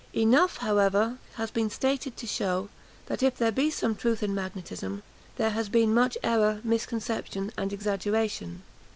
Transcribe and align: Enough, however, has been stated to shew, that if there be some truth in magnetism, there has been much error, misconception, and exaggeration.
Enough, 0.15 0.57
however, 0.57 1.19
has 1.35 1.51
been 1.51 1.69
stated 1.69 2.17
to 2.17 2.25
shew, 2.25 2.69
that 3.05 3.21
if 3.21 3.37
there 3.37 3.51
be 3.51 3.69
some 3.69 3.93
truth 3.95 4.23
in 4.23 4.33
magnetism, 4.33 5.03
there 5.35 5.51
has 5.51 5.69
been 5.69 5.93
much 5.93 6.17
error, 6.23 6.59
misconception, 6.63 7.51
and 7.55 7.71
exaggeration. 7.71 8.63